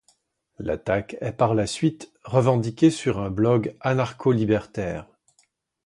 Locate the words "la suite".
1.53-2.11